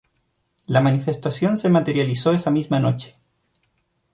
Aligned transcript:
La 0.65 0.81
manifestación 0.81 1.59
se 1.59 1.69
materializó 1.69 2.31
esa 2.31 2.49
misma 2.49 2.79
noche. 2.79 3.13